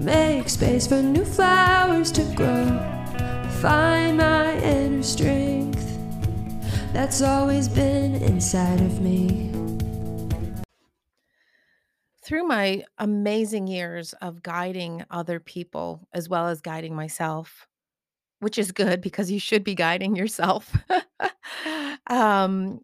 [0.00, 2.64] Make space for new flowers to grow.
[3.60, 5.86] Find my inner strength
[6.94, 9.52] that's always been inside of me.
[12.22, 17.68] Through my amazing years of guiding other people as well as guiding myself,
[18.38, 20.74] which is good because you should be guiding yourself.
[22.06, 22.80] um,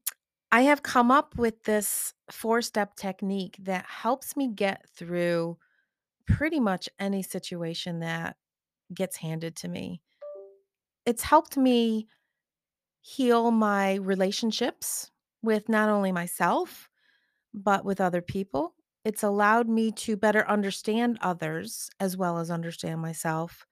[0.52, 5.56] I have come up with this four step technique that helps me get through
[6.26, 8.36] pretty much any situation that
[8.92, 10.02] gets handed to me.
[11.04, 12.08] It's helped me
[13.00, 15.10] heal my relationships
[15.42, 16.88] with not only myself,
[17.54, 18.74] but with other people.
[19.04, 23.66] It's allowed me to better understand others as well as understand myself.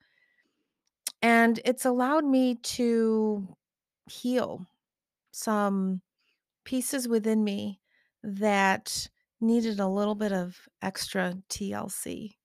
[1.20, 3.56] And it's allowed me to
[4.06, 4.66] heal
[5.32, 6.02] some
[6.64, 7.80] pieces within me
[8.22, 9.08] that
[9.40, 12.36] needed a little bit of extra TLC.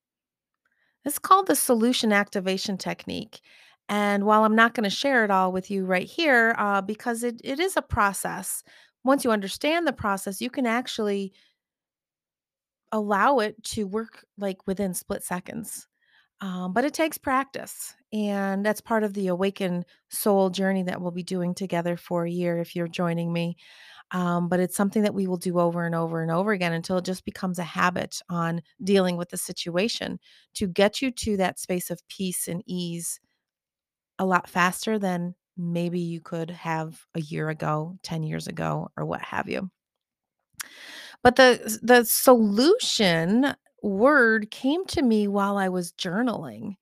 [1.06, 3.42] It's called the soulution activation technique.
[3.88, 7.24] And while I'm not going to share it all with you right here, uh, because
[7.24, 8.64] it, it is a process,
[9.04, 11.34] once you understand the process, you can actually
[12.92, 15.88] allow it to work like within split seconds.
[16.42, 17.96] Um, but it takes practice.
[18.14, 22.32] And that's part of the awakened soul journey that we'll be doing together for a
[22.32, 23.58] year if you're joining me.
[24.12, 26.98] Um, but it's something that we will do over and over and over again until
[26.98, 30.20] it just becomes a habit on dealing with the situation
[30.56, 33.20] to get you to that space of peace and ease
[34.20, 39.06] a lot faster than maybe you could have a year ago, 10 years ago, or
[39.06, 39.70] what have you.
[41.24, 46.76] But the the solution word came to me while I was journaling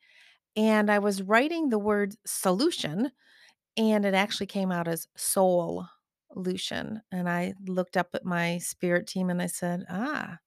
[0.55, 3.11] and I was writing the word solution
[3.77, 5.87] and it actually came out as soul
[6.37, 7.01] Lucian.
[7.11, 10.37] And I looked up at my spirit team and I said, Ah,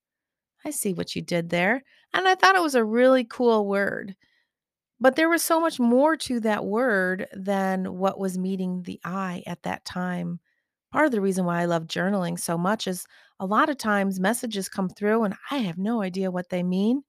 [0.64, 1.82] I see what you did there.
[2.12, 4.16] And I thought it was a really cool word.
[5.00, 9.42] But there was so much more to that word than what was meeting the eye
[9.46, 10.40] at that time.
[10.92, 13.06] Part of the reason why I love journaling so much is
[13.38, 17.02] a lot of times messages come through and I have no idea what they mean.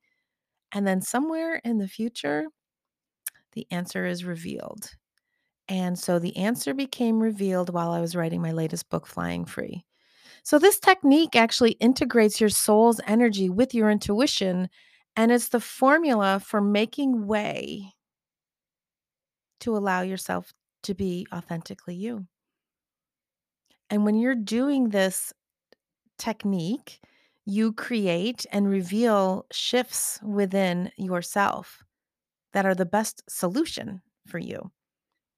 [0.72, 2.46] And then somewhere in the future,
[3.53, 4.92] the answer is revealed.
[5.72, 9.86] And so the answer became revealed while I was writing my latest book, Flying Free.
[10.44, 14.68] So, this technique actually integrates your soul's energy with your intuition,
[15.16, 17.94] and it's the formula for making way
[19.62, 20.52] to allow yourself
[20.84, 22.28] to be authentically you.
[23.90, 25.31] And when you're doing this
[26.18, 27.00] technique,
[27.46, 31.81] you create and reveal shifts within yourself
[32.52, 34.70] that are the best solution for you.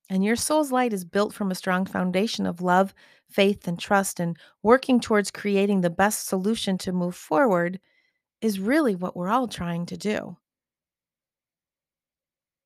[0.09, 2.93] And your soul's light is built from a strong foundation of love,
[3.29, 4.19] faith, and trust.
[4.19, 7.79] And working towards creating the best solution to move forward
[8.41, 10.37] is really what we're all trying to do.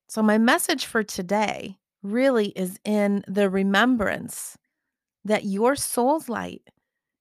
[0.08, 4.56] So, my message for today really is in the remembrance
[5.24, 6.62] that your soul's light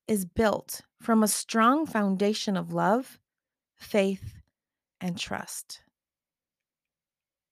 [0.07, 3.19] is built from a strong foundation of love,
[3.75, 4.35] faith,
[5.01, 5.81] and trust.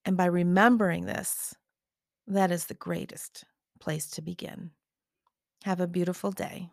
[0.06, 1.56] And by remembering this,
[2.28, 3.44] that is the greatest
[3.80, 4.72] place to begin.
[5.64, 6.70] Have a beautiful day.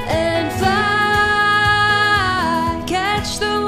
[0.00, 0.74] And fly,
[2.86, 3.61] catch the.